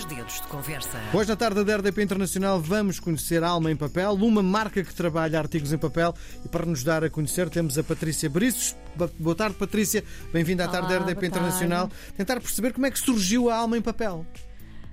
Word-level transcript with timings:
dois 0.00 0.04
dedos 0.04 0.34
de 0.40 0.46
conversa. 0.46 0.98
Hoje, 1.12 1.28
na 1.28 1.36
tarde 1.36 1.62
da 1.64 1.76
RDP 1.76 2.02
Internacional, 2.02 2.60
vamos 2.60 2.98
conhecer 2.98 3.42
a 3.42 3.48
Alma 3.48 3.70
em 3.70 3.76
Papel, 3.76 4.12
uma 4.14 4.42
marca 4.42 4.82
que 4.82 4.94
trabalha 4.94 5.38
artigos 5.38 5.72
em 5.72 5.78
papel. 5.78 6.14
E 6.44 6.48
para 6.48 6.64
nos 6.64 6.82
dar 6.82 7.04
a 7.04 7.10
conhecer, 7.10 7.48
temos 7.50 7.76
a 7.76 7.82
Patrícia 7.82 8.28
Briços. 8.30 8.74
Boa 9.18 9.34
tarde, 9.34 9.56
Patrícia. 9.56 10.02
Bem-vinda 10.32 10.64
à 10.64 10.68
Olá, 10.68 10.80
tarde 10.80 10.94
da 10.94 11.00
RDP 11.04 11.26
Internacional. 11.26 11.90
Tentar 12.16 12.40
perceber 12.40 12.72
como 12.72 12.86
é 12.86 12.90
que 12.90 12.98
surgiu 12.98 13.50
a 13.50 13.56
Alma 13.56 13.76
em 13.76 13.82
Papel. 13.82 14.24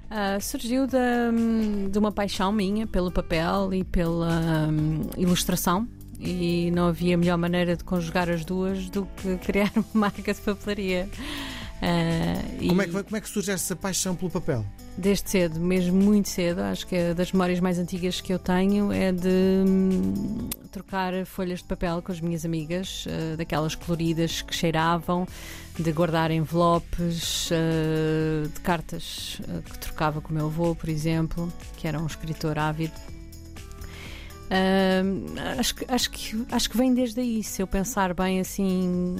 Ah, 0.10 0.40
surgiu 0.40 0.88
da- 0.88 1.32
de 1.92 1.98
uma 1.98 2.12
paixão 2.12 2.52
minha 2.52 2.88
pelo 2.88 3.12
papel 3.12 3.74
e 3.74 3.84
pela 3.84 4.68
hum, 4.70 5.02
ilustração. 5.18 5.88
E 6.20 6.72
não 6.72 6.88
havia 6.88 7.16
melhor 7.18 7.38
maneira 7.38 7.76
de 7.78 7.84
conjugar 7.84 8.30
as 8.30 8.44
duas 8.44 8.90
do 8.90 9.06
que 9.18 9.38
criar 9.38 9.72
uma 9.76 9.86
marca 9.94 10.34
de 10.34 10.42
papelaria. 10.42 11.08
E 12.60 12.68
Como 12.70 12.82
é, 12.82 12.86
que, 12.88 13.04
como 13.04 13.16
é 13.18 13.22
que 13.22 13.30
surge 13.30 13.52
essa 13.52 13.76
paixão 13.76 14.16
pelo 14.16 14.32
papel? 14.32 14.66
Desde 14.98 15.30
cedo, 15.30 15.60
mesmo 15.60 15.96
muito 15.96 16.28
cedo, 16.28 16.62
acho 16.62 16.88
que 16.88 16.96
é 16.96 17.14
das 17.14 17.32
memórias 17.32 17.60
mais 17.60 17.78
antigas 17.78 18.20
que 18.20 18.34
eu 18.34 18.40
tenho 18.40 18.92
é 18.92 19.12
de 19.12 19.64
hum, 19.68 20.50
trocar 20.72 21.14
folhas 21.24 21.60
de 21.60 21.66
papel 21.66 22.02
com 22.02 22.12
as 22.12 22.20
minhas 22.20 22.44
amigas, 22.44 23.06
ah, 23.08 23.36
daquelas 23.36 23.76
coloridas 23.76 24.42
que 24.42 24.56
cheiravam, 24.56 25.28
de 25.78 25.92
guardar 25.92 26.32
envelopes, 26.32 27.52
ah, 27.52 28.48
de 28.52 28.60
cartas 28.62 29.40
ah, 29.48 29.62
que 29.62 29.78
trocava 29.78 30.20
com 30.20 30.32
o 30.32 30.34
meu 30.34 30.48
avô, 30.48 30.74
por 30.74 30.90
exemplo, 30.90 31.54
que 31.78 31.88
era 31.88 32.02
um 32.02 32.08
escritor 32.08 32.58
ávido. 32.58 32.96
Ah, 34.50 35.60
acho, 35.60 35.76
que, 35.76 35.86
acho, 35.88 36.10
que, 36.10 36.46
acho 36.52 36.70
que 36.70 36.78
vem 36.78 36.94
desde 36.94 37.20
aí, 37.20 37.44
se 37.44 37.62
eu 37.62 37.68
pensar 37.68 38.14
bem 38.14 38.40
assim, 38.40 39.16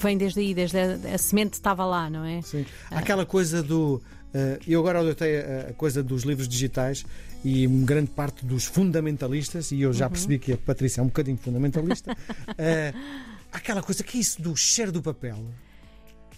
vem 0.00 0.16
desde 0.16 0.40
aí, 0.40 0.54
desde 0.54 0.78
a, 0.78 1.14
a 1.14 1.18
semente 1.18 1.54
estava 1.54 1.84
lá, 1.84 2.08
não 2.08 2.24
é? 2.24 2.40
Sim. 2.42 2.64
Há 2.90 2.98
Aquela 2.98 3.26
coisa 3.26 3.62
do. 3.62 4.00
Eh, 4.34 4.58
eu 4.66 4.80
agora 4.80 5.00
adotei 5.00 5.38
a, 5.38 5.60
a 5.70 5.72
coisa 5.72 6.02
dos 6.02 6.22
livros 6.22 6.48
digitais 6.48 7.04
e 7.44 7.66
uma 7.66 7.86
grande 7.86 8.10
parte 8.10 8.44
dos 8.44 8.64
fundamentalistas, 8.64 9.70
e 9.70 9.80
eu 9.80 9.92
já 9.92 10.10
percebi 10.10 10.38
que 10.38 10.52
a 10.52 10.56
Patrícia 10.56 11.00
é 11.00 11.04
um 11.04 11.06
bocadinho 11.06 11.38
fundamentalista. 11.38 12.16
eh, 12.58 12.92
aquela 13.52 13.82
coisa 13.82 14.02
que 14.02 14.18
é 14.18 14.20
isso 14.20 14.42
do 14.42 14.56
cheiro 14.56 14.92
do 14.92 15.02
papel. 15.02 15.38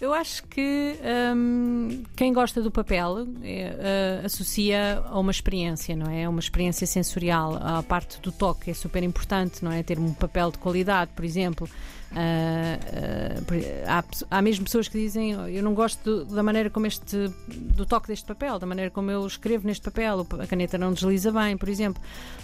Eu 0.01 0.13
acho 0.15 0.43
que 0.47 0.95
hum, 1.35 2.01
quem 2.15 2.33
gosta 2.33 2.59
do 2.59 2.71
papel 2.71 3.19
é, 3.43 4.21
uh, 4.23 4.25
associa 4.25 5.03
a 5.05 5.19
uma 5.19 5.29
experiência, 5.29 5.95
não 5.95 6.09
é? 6.11 6.25
A 6.25 6.29
uma 6.29 6.39
experiência 6.39 6.87
sensorial. 6.87 7.55
A 7.61 7.83
parte 7.83 8.19
do 8.19 8.31
toque 8.31 8.71
é 8.71 8.73
super 8.73 9.03
importante, 9.03 9.63
não 9.63 9.71
é? 9.71 9.83
Ter 9.83 9.99
um 9.99 10.11
papel 10.11 10.49
de 10.49 10.57
qualidade, 10.57 11.11
por 11.15 11.23
exemplo. 11.23 11.69
Uh, 12.11 12.15
uh, 12.15 13.45
há, 13.87 14.03
há 14.37 14.41
mesmo 14.41 14.65
pessoas 14.65 14.87
que 14.87 14.97
dizem 14.97 15.37
"Oh, 15.39 15.47
eu 15.47 15.61
não 15.61 15.75
gosto 15.75 16.03
do- 16.25 16.35
da 16.35 16.41
maneira 16.41 16.69
como 16.71 16.87
este 16.87 17.15
do 17.47 17.85
toque 17.85 18.07
deste 18.07 18.25
papel, 18.25 18.57
da 18.57 18.65
maneira 18.65 18.89
como 18.89 19.11
eu 19.11 19.25
escrevo 19.25 19.67
neste 19.67 19.83
papel, 19.83 20.25
a 20.39 20.47
caneta 20.47 20.77
não 20.79 20.91
desliza 20.93 21.31
bem, 21.31 21.55
por 21.55 21.69
exemplo. 21.69 22.01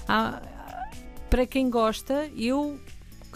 Há- 0.08 0.42
para 1.30 1.46
quem 1.48 1.70
gosta, 1.72 2.30
eu 2.38 2.80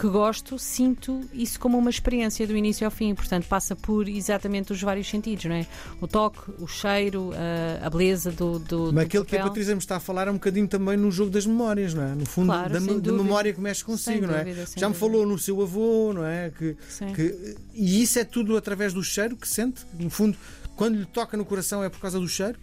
que 0.01 0.07
gosto, 0.09 0.57
sinto 0.57 1.21
isso 1.31 1.59
como 1.59 1.77
uma 1.77 1.91
experiência 1.91 2.47
do 2.47 2.57
início 2.57 2.85
ao 2.85 2.89
fim, 2.89 3.13
portanto 3.13 3.45
passa 3.47 3.75
por 3.75 4.09
exatamente 4.09 4.73
os 4.73 4.81
vários 4.81 5.07
sentidos, 5.07 5.45
não 5.45 5.53
é? 5.55 5.67
O 6.01 6.07
toque, 6.07 6.39
o 6.57 6.65
cheiro, 6.67 7.29
a, 7.35 7.85
a 7.85 7.89
beleza 7.91 8.31
do, 8.31 8.57
do, 8.57 8.87
do 8.87 8.93
Mas 8.93 9.05
aquilo 9.05 9.23
que 9.23 9.37
a. 9.37 9.43
Patrícia 9.43 9.75
me 9.75 9.79
está 9.79 9.97
a 9.97 9.99
falar 9.99 10.27
é 10.27 10.31
um 10.31 10.35
bocadinho 10.35 10.67
também 10.67 10.97
no 10.97 11.11
jogo 11.11 11.29
das 11.29 11.45
memórias, 11.45 11.93
não 11.93 12.01
é? 12.01 12.15
No 12.15 12.25
fundo, 12.25 12.47
Claro, 12.47 12.73
da, 12.73 12.79
da 12.79 13.11
memória 13.11 13.53
que 13.53 13.61
mexe 13.61 13.83
consigo, 13.85 14.25
não 14.25 14.33
é? 14.33 14.43
Já 14.43 14.43
me 14.43 14.55
dúvida. 14.65 14.93
falou 14.95 15.23
no 15.27 15.37
seu 15.37 15.61
avô, 15.61 16.11
não 16.13 16.25
é? 16.25 16.49
Que, 16.49 16.75
Sim. 16.89 17.13
que- 17.13 17.55
e 17.75 18.01
isso 18.01 18.17
é 18.17 18.23
tudo 18.23 18.57
através 18.57 18.93
do 18.93 19.03
cheiro 19.03 19.37
que 19.37 19.47
sente? 19.47 19.85
No 19.99 20.09
fundo, 20.09 20.35
quando 20.75 20.95
lhe 20.97 21.05
toca 21.05 21.37
no 21.37 21.45
coração 21.45 21.83
é 21.83 21.89
por 21.89 21.99
causa 21.99 22.19
do 22.19 22.27
cheiro? 22.27 22.57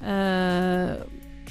Ah, 0.00 1.06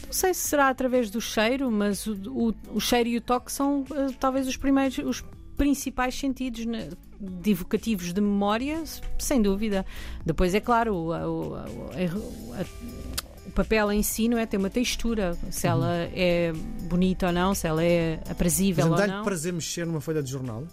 não 0.09 0.13
sei 0.13 0.33
se 0.33 0.47
será 0.47 0.69
através 0.69 1.09
do 1.09 1.21
cheiro, 1.21 1.69
mas 1.71 2.05
o, 2.07 2.13
o- 2.29 2.55
o 2.75 2.79
cheiro 2.79 3.09
e 3.09 3.17
o 3.17 3.21
toque 3.21 3.51
são 3.51 3.85
ah, 3.91 4.07
talvez 4.19 4.47
os 4.47 4.57
primeiros, 4.57 4.97
os 4.99 5.23
principais 5.55 6.15
sentidos 6.17 6.65
né, 6.65 6.89
de 7.19 7.51
evocativos 7.51 8.11
de 8.13 8.19
memória, 8.21 8.81
sem 9.19 9.41
dúvida. 9.41 9.85
Depois 10.25 10.55
é 10.55 10.59
claro, 10.59 10.95
o, 10.95 11.13
o- 11.13 11.55
papel 13.53 13.91
em 13.91 14.01
si 14.03 14.29
não 14.29 14.37
é 14.37 14.45
tem 14.45 14.59
uma 14.59 14.69
textura, 14.69 15.37
se 15.51 15.67
ela 15.67 15.93
é 16.13 16.53
bonita 16.83 17.27
ou 17.27 17.33
não, 17.33 17.53
se 17.53 17.67
ela 17.67 17.83
é 17.83 18.19
aprazível 18.29 18.85
Mas 18.85 18.91
ou 18.91 18.97
dá-lhe 18.97 19.11
não. 19.11 19.23
prazer 19.23 19.51
mexer 19.53 19.85
numa 19.85 19.99
folha 20.01 20.23
de 20.23 20.31
jornal? 20.31 20.63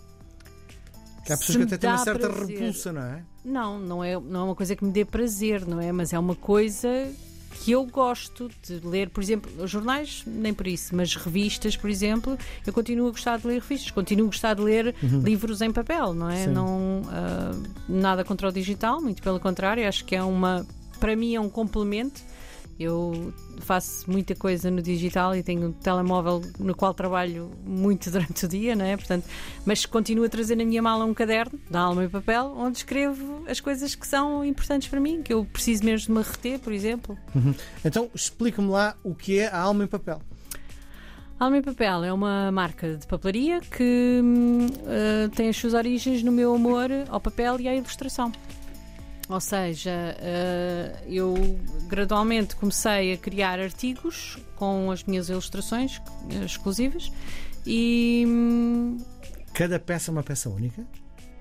Que 1.24 1.32
há 1.32 1.36
pessoas 1.36 1.56
que 1.58 1.62
até 1.64 1.78
têm 1.78 1.90
uma 1.90 1.98
certa 1.98 2.28
prazer. 2.28 2.56
repulsa, 2.58 2.92
não 2.92 3.02
é? 3.02 3.24
Não, 3.44 3.78
não 3.80 4.04
é, 4.04 4.14
não 4.20 4.40
é 4.40 4.44
uma 4.44 4.54
coisa 4.54 4.76
que 4.76 4.84
me 4.84 4.92
dê 4.92 5.04
prazer, 5.04 5.66
não 5.66 5.80
é? 5.80 5.90
Mas 5.90 6.12
é 6.12 6.18
uma 6.18 6.36
coisa 6.36 6.88
que 7.56 7.72
eu 7.72 7.84
gosto 7.84 8.50
de 8.62 8.80
ler, 8.86 9.10
por 9.10 9.22
exemplo, 9.22 9.66
jornais, 9.66 10.22
nem 10.26 10.52
por 10.52 10.66
isso, 10.66 10.94
mas 10.94 11.14
revistas, 11.14 11.76
por 11.76 11.90
exemplo, 11.90 12.38
eu 12.66 12.72
continuo 12.72 13.08
a 13.08 13.10
gostar 13.10 13.38
de 13.38 13.46
ler 13.46 13.60
revistas, 13.60 13.90
continuo 13.90 14.26
a 14.26 14.28
gostar 14.28 14.54
de 14.54 14.62
ler 14.62 14.94
livros 15.24 15.60
em 15.60 15.72
papel, 15.72 16.14
não 16.14 16.30
é? 16.30 16.44
Sim. 16.44 16.50
Não, 16.50 17.02
ah, 17.08 17.52
nada 17.88 18.24
contra 18.24 18.48
o 18.48 18.52
digital, 18.52 19.00
muito 19.00 19.22
pelo 19.22 19.40
contrário, 19.40 19.86
acho 19.88 20.04
que 20.04 20.14
é 20.14 20.22
uma, 20.22 20.66
para 21.00 21.16
mim 21.16 21.34
é 21.34 21.40
um 21.40 21.48
complemento. 21.48 22.20
Eu 22.78 23.32
faço 23.60 24.10
muita 24.10 24.34
coisa 24.34 24.70
no 24.70 24.82
digital 24.82 25.34
e 25.34 25.42
tenho 25.42 25.68
um 25.68 25.72
telemóvel 25.72 26.42
no 26.58 26.74
qual 26.74 26.92
trabalho 26.92 27.50
muito 27.64 28.10
durante 28.12 28.44
o 28.44 28.48
dia, 28.48 28.76
não 28.76 28.84
é? 28.84 28.96
Portanto, 28.96 29.24
mas 29.64 29.86
continuo 29.86 30.24
a 30.24 30.28
trazer 30.28 30.56
na 30.56 30.64
minha 30.64 30.82
mala 30.82 31.04
um 31.04 31.14
caderno, 31.14 31.58
da 31.70 31.80
alma 31.80 32.04
e 32.04 32.08
papel, 32.08 32.54
onde 32.56 32.78
escrevo 32.78 33.44
as 33.48 33.60
coisas 33.60 33.94
que 33.94 34.06
são 34.06 34.44
importantes 34.44 34.88
para 34.88 35.00
mim, 35.00 35.22
que 35.22 35.32
eu 35.32 35.44
preciso 35.44 35.84
mesmo 35.84 36.14
de 36.14 36.20
me 36.20 36.26
reter, 36.26 36.58
por 36.58 36.72
exemplo. 36.72 37.16
Então 37.84 38.10
explica-me 38.14 38.68
lá 38.68 38.94
o 39.02 39.14
que 39.14 39.38
é 39.38 39.48
a 39.48 39.58
alma 39.58 39.84
em 39.84 39.86
papel. 39.86 40.20
Alma 41.38 41.58
e 41.58 41.62
Papel 41.62 42.02
é 42.02 42.12
uma 42.12 42.50
marca 42.50 42.96
de 42.96 43.06
papelaria 43.06 43.60
que 43.60 44.22
eh, 44.86 45.28
tem 45.36 45.50
as 45.50 45.56
suas 45.58 45.74
origens 45.74 46.22
no 46.22 46.32
meu 46.32 46.54
amor 46.54 46.88
ao 47.10 47.20
papel 47.20 47.60
e 47.60 47.68
à 47.68 47.74
ilustração. 47.74 48.32
Ou 49.28 49.40
seja, 49.40 50.16
eh, 50.20 51.02
eu 51.08 51.34
gradualmente 51.88 52.54
comecei 52.54 53.12
a 53.12 53.16
criar 53.16 53.58
artigos 53.58 54.38
com 54.54 54.90
as 54.90 55.02
minhas 55.02 55.28
ilustrações 55.28 56.00
eh, 56.30 56.44
exclusivas 56.44 57.10
e 57.66 58.24
Cada 59.52 59.80
peça 59.80 60.10
é 60.10 60.12
uma 60.12 60.22
peça 60.22 60.48
única? 60.48 60.86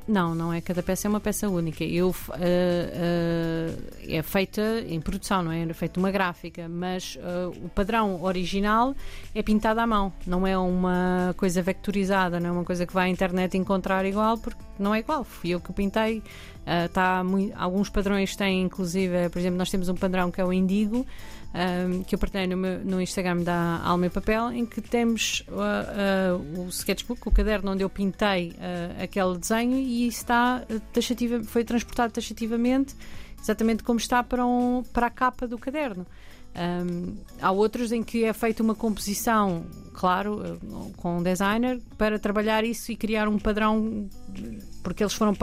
não, 0.07 0.35
não 0.35 0.53
é 0.53 0.61
cada 0.61 0.83
peça 0.83 1.07
é 1.07 1.09
uma 1.09 1.19
peça 1.19 1.49
única. 1.49 1.83
Eu 1.83 2.15
eh, 2.39 3.71
eh, 4.07 4.17
é 4.17 4.21
feita 4.21 4.61
em 4.87 5.01
produção, 5.01 5.41
não 5.41 5.51
é? 5.51 5.63
É 5.63 5.73
feita 5.73 5.99
uma 5.99 6.11
gráfica, 6.11 6.69
mas 6.69 7.17
eh, 7.19 7.47
o 7.63 7.69
padrão 7.69 8.21
original 8.23 8.95
é 9.33 9.41
pintado 9.41 9.79
à 9.79 9.87
mão. 9.87 10.13
Não 10.27 10.45
é 10.45 10.57
uma 10.57 11.33
coisa 11.37 11.61
vectorizada, 11.61 12.39
não 12.39 12.49
é 12.49 12.51
uma 12.51 12.63
coisa 12.63 12.85
que 12.85 12.93
vai 12.93 13.07
à 13.07 13.09
internet 13.09 13.57
encontrar 13.57 14.05
igual, 14.05 14.37
porque 14.37 14.61
não 14.77 14.93
é 14.93 14.99
igual. 14.99 15.23
Fui 15.23 15.49
eu 15.49 15.59
que 15.59 15.73
pintei. 15.73 16.21
Eh, 16.65 16.87
tá 16.87 17.23
mui- 17.23 17.53
alguns 17.55 17.89
padrões 17.89 18.35
têm, 18.35 18.63
inclusive, 18.63 19.29
por 19.29 19.37
exemplo, 19.39 19.57
nós 19.57 19.69
temos 19.69 19.87
um 19.87 19.95
padrão 19.95 20.31
que 20.31 20.41
é 20.41 20.45
o 20.45 20.51
Indigo. 20.51 21.05
um, 21.57 22.03
que 22.03 22.13
eu 22.13 22.19
partilhei 22.19 22.47
no, 22.47 22.57
meu- 22.57 22.79
no 22.79 23.01
Instagram 23.01 23.37
da 23.41 23.79
Alma 23.81 24.07
e 24.07 24.09
Papel, 24.09 24.51
em 24.51 24.65
que 24.65 24.81
temos 24.81 25.41
uh, 25.47 26.35
uh, 26.57 26.65
o 26.65 26.67
sketchbook, 26.67 27.25
o 27.25 27.31
caderno 27.31 27.71
onde 27.71 27.81
eu 27.81 27.89
pintei 27.89 28.49
uh, 28.49 29.01
aquele 29.01 29.37
desenho 29.37 29.77
e 29.77 30.05
está 30.05 30.63
uh, 30.69 30.79
taxativa, 30.91 31.41
foi 31.45 31.63
transportado 31.63 32.11
taxativamente, 32.11 32.93
exatamente 33.41 33.83
como 33.83 33.97
está 33.97 34.21
para, 34.21 34.45
um, 34.45 34.83
para 34.91 35.07
a 35.07 35.09
capa 35.09 35.47
do 35.47 35.57
caderno. 35.57 36.05
Um, 36.55 37.17
há 37.41 37.51
outros 37.51 37.91
em 37.91 38.01
que 38.01 38.23
é 38.23 38.31
feita 38.31 38.63
uma 38.63 38.73
composição, 38.73 39.65
claro, 39.93 40.41
uh, 40.41 40.93
com 40.97 41.17
um 41.17 41.23
designer, 41.23 41.81
para 41.97 42.17
trabalhar 42.17 42.63
isso 42.63 42.91
e 42.91 42.95
criar 42.95 43.27
um 43.27 43.37
padrão, 43.37 44.09
porque 44.81 45.03
eles 45.03 45.13
foram, 45.13 45.33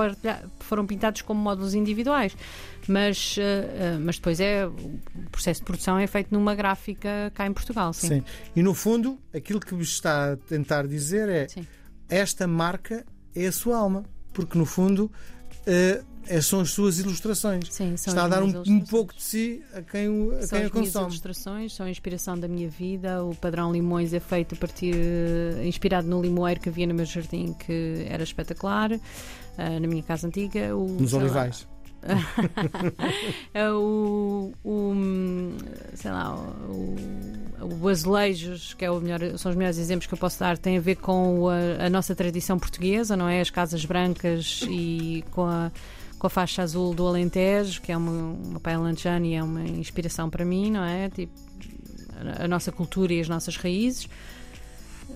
foram 0.60 0.86
pintados 0.86 1.20
como 1.22 1.40
módulos 1.40 1.74
individuais. 1.74 2.34
Mas, 2.88 3.36
uh, 3.36 3.40
uh, 3.40 4.00
mas 4.00 4.16
depois 4.16 4.40
é 4.40 4.66
o 4.66 5.00
processo 5.30 5.60
de 5.60 5.66
produção 5.66 5.98
é 5.98 6.06
feito 6.06 6.32
numa 6.32 6.54
gráfica 6.54 7.30
cá 7.34 7.46
em 7.46 7.52
Portugal, 7.52 7.92
sim. 7.92 8.24
E 8.56 8.62
no 8.62 8.74
fundo, 8.74 9.18
aquilo 9.34 9.60
que 9.60 9.74
vos 9.74 9.88
está 9.88 10.32
a 10.32 10.36
tentar 10.36 10.86
dizer 10.86 11.28
é 11.28 11.48
Sim. 11.48 11.66
esta 12.08 12.46
marca 12.46 13.04
é 13.36 13.46
a 13.46 13.52
sua 13.52 13.76
alma. 13.76 14.04
Porque 14.32 14.56
no 14.56 14.64
fundo 14.64 15.12
eh, 15.66 16.00
é- 16.00 16.11
são 16.40 16.60
as 16.60 16.70
suas 16.70 16.98
ilustrações. 16.98 17.64
Sim, 17.70 17.96
são 17.96 18.12
está 18.12 18.24
a 18.24 18.28
dar 18.28 18.42
um, 18.42 18.62
um 18.66 18.80
pouco 18.80 19.14
de 19.14 19.22
si 19.22 19.62
a 19.74 19.82
quem, 19.82 20.08
o- 20.08 20.32
a 20.36 20.42
São 20.46 20.58
quem 20.58 20.64
a 20.64 20.66
as 20.66 20.72
minhas 20.72 20.86
consome. 20.88 21.06
ilustrações, 21.06 21.74
são 21.74 21.86
a 21.86 21.90
inspiração 21.90 22.38
da 22.38 22.46
minha 22.48 22.68
vida. 22.68 23.24
O 23.24 23.34
padrão 23.34 23.72
Limões 23.72 24.12
é 24.14 24.20
feito 24.20 24.54
a 24.54 24.58
partir, 24.58 24.94
eh, 24.94 25.66
inspirado 25.66 26.06
no 26.08 26.20
limoeiro 26.22 26.60
que 26.60 26.68
havia 26.68 26.86
no 26.86 26.94
meu 26.94 27.04
jardim, 27.04 27.52
que 27.58 28.06
era 28.08 28.22
espetacular, 28.22 28.92
eh, 28.92 29.80
na 29.80 29.86
minha 29.86 30.02
casa 30.02 30.26
antiga. 30.26 30.76
O, 30.76 30.86
Nos 31.00 31.12
lá, 31.12 31.18
olivais. 31.20 31.66
É 33.54 33.70
o, 33.70 34.52
o, 34.64 34.92
sei 35.94 36.10
lá, 36.10 36.34
o, 36.68 36.96
o 37.80 37.88
azulejos, 37.88 38.74
que 38.74 38.84
é 38.84 38.90
o 38.90 39.00
melhor, 39.00 39.20
são 39.38 39.50
os 39.50 39.56
melhores 39.56 39.78
exemplos 39.78 40.06
que 40.08 40.14
eu 40.14 40.18
posso 40.18 40.40
dar, 40.40 40.58
tem 40.58 40.76
a 40.76 40.80
ver 40.80 40.96
com 40.96 41.48
a, 41.48 41.86
a 41.86 41.90
nossa 41.90 42.12
tradição 42.14 42.58
portuguesa, 42.58 43.16
não 43.16 43.28
é? 43.28 43.40
As 43.40 43.50
casas 43.50 43.84
brancas 43.84 44.62
e 44.68 45.24
com 45.30 45.44
a 45.44 45.70
com 46.22 46.28
a 46.28 46.30
faixa 46.30 46.62
azul 46.62 46.94
do 46.94 47.04
Alentejo, 47.04 47.82
que 47.82 47.90
é 47.90 47.96
uma, 47.96 48.12
uma 48.12 48.60
pai 48.60 48.74
alentejano 48.74 49.26
e 49.26 49.34
é 49.34 49.42
uma 49.42 49.64
inspiração 49.64 50.30
para 50.30 50.44
mim, 50.44 50.70
não 50.70 50.84
é? 50.84 51.10
Tipo, 51.10 51.32
a, 52.38 52.44
a 52.44 52.46
nossa 52.46 52.70
cultura 52.70 53.12
e 53.12 53.18
as 53.20 53.28
nossas 53.28 53.56
raízes. 53.56 54.08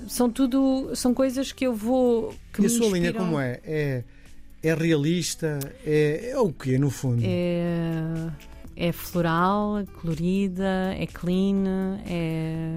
São 0.09 0.29
tudo, 0.29 0.91
são 0.97 1.15
coisas 1.15 1.53
que 1.53 1.65
eu 1.65 1.73
vou. 1.73 2.35
Que 2.53 2.63
e 2.63 2.67
a 2.67 2.69
sua 2.69 2.89
linha 2.89 3.13
como 3.13 3.39
é? 3.39 3.61
É, 3.63 4.03
é 4.61 4.75
realista? 4.75 5.61
É, 5.85 6.31
é 6.31 6.39
o 6.41 6.53
quê, 6.53 6.77
no 6.77 6.91
fundo? 6.91 7.23
É, 7.25 8.29
é 8.75 8.91
floral, 8.91 9.85
colorida, 10.01 10.93
é 10.99 11.07
clean, 11.07 12.01
é. 12.05 12.69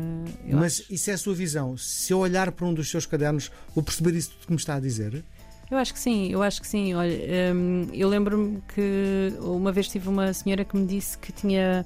eu 0.48 0.60
Mas 0.60 0.82
acho- 0.82 0.94
isso 0.94 1.10
é 1.10 1.14
a 1.14 1.18
sua 1.18 1.34
visão. 1.34 1.76
Se 1.78 2.14
eu 2.14 2.20
olhar 2.20 2.52
para 2.52 2.68
um 2.68 2.76
dos 2.76 2.92
seus 2.92 3.08
cadernos, 3.08 3.52
vou 3.74 3.84
perceber 3.84 4.14
isso 4.14 4.30
tudo 4.34 4.46
que 4.46 4.52
me 4.52 4.60
está 4.60 4.76
a 4.76 4.80
dizer? 4.80 5.26
Eu 5.72 5.78
acho 5.78 5.94
que 5.94 6.00
sim, 6.00 6.32
eu 6.32 6.42
acho 6.42 6.62
que 6.62 6.68
sim. 6.68 6.94
Olha, 6.96 7.16
hum, 7.54 7.88
eu 7.94 8.10
lembro-me 8.10 8.62
que 8.74 9.34
uma 9.40 9.72
vez 9.72 9.88
tive 9.88 10.10
uma 10.10 10.34
senhora 10.34 10.66
que 10.66 10.76
me 10.76 10.86
disse 10.86 11.18
que 11.18 11.32
tinha 11.32 11.86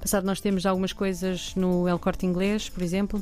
passado, 0.00 0.24
nós 0.26 0.40
temos 0.40 0.66
algumas 0.66 0.92
coisas 0.92 1.54
no 1.54 1.88
El 1.88 1.98
Corte 1.98 2.26
Inglês, 2.26 2.68
por 2.68 2.82
exemplo. 2.82 3.20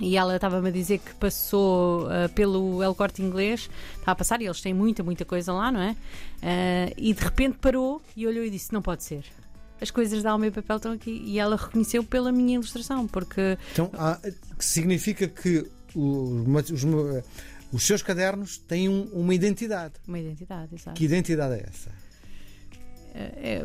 E 0.00 0.16
ela 0.16 0.34
estava-me 0.36 0.68
a 0.68 0.72
dizer 0.72 0.98
que 1.00 1.14
passou 1.16 2.06
ah, 2.08 2.26
pelo 2.34 2.82
El 2.82 2.94
Corte 2.94 3.20
Inglês, 3.22 3.68
estava 3.98 4.12
a 4.12 4.14
passar, 4.14 4.40
e 4.40 4.46
eles 4.46 4.62
têm 4.62 4.72
muita, 4.72 5.02
muita 5.02 5.24
coisa 5.26 5.52
lá, 5.52 5.70
não 5.70 5.80
é? 5.82 5.94
Ah, 6.42 6.90
e 6.96 7.12
de 7.12 7.22
repente 7.22 7.58
parou 7.60 8.00
e 8.16 8.26
olhou 8.26 8.42
e 8.42 8.48
disse: 8.48 8.72
Não 8.72 8.80
pode 8.80 9.04
ser. 9.04 9.22
As 9.78 9.90
coisas 9.90 10.22
da 10.22 10.30
alma 10.30 10.46
e 10.46 10.50
papel 10.50 10.76
estão 10.76 10.92
aqui. 10.92 11.22
E 11.26 11.38
ela 11.38 11.56
reconheceu 11.56 12.02
pela 12.02 12.32
minha 12.32 12.54
ilustração, 12.54 13.06
porque 13.06 13.58
Então, 13.72 13.90
há- 13.92 14.18
significa 14.58 15.28
que 15.28 15.66
o- 15.94 16.44
os, 16.72 16.84
os 17.72 17.84
seus 17.86 18.02
cadernos 18.02 18.58
têm 18.58 18.88
um- 18.88 19.04
uma 19.12 19.34
identidade. 19.34 19.94
uma 20.06 20.18
identidade, 20.18 20.74
exato. 20.74 20.96
Que 20.96 21.04
identidade 21.04 21.54
é 21.54 21.66
essa? 21.68 21.90
É, 23.14 23.64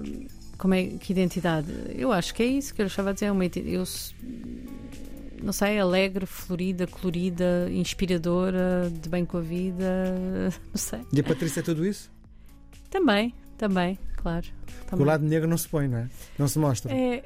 como 0.58 0.74
é 0.74 0.84
que 0.88 1.12
identidade? 1.14 1.68
Eu 1.96 2.12
acho 2.12 2.34
que 2.34 2.44
é 2.44 2.46
isso 2.46 2.74
que 2.74 2.82
eu 2.82 2.88
estava 2.88 3.12
a 3.12 3.14
dizer. 3.14 3.32
Uma, 3.32 3.46
identi- 3.46 3.70
eu 3.72 3.84
não 5.42 5.54
sei, 5.54 5.80
alegre, 5.80 6.26
florida, 6.26 6.88
colorida, 6.88 7.70
inspiradora, 7.72 8.90
de 8.92 9.08
bem 9.08 9.24
com 9.26 9.38
a 9.38 9.42
vida, 9.42 9.86
não 10.74 10.76
sei. 10.78 11.00
E 11.14 11.20
a 11.20 11.24
Patrícia 11.24 11.60
é 11.60 11.64
tudo 11.64 11.86
isso? 11.86 12.10
Também, 12.90 13.34
também, 13.58 13.98
claro. 14.16 14.48
O 14.82 14.86
Também. 14.90 15.06
lado 15.06 15.24
negro 15.26 15.48
não 15.48 15.58
se 15.58 15.68
põe, 15.68 15.88
não 15.88 15.98
é? 16.00 16.10
Não 16.40 16.48
se 16.48 16.58
mostra. 16.58 16.94
É, 16.94 17.24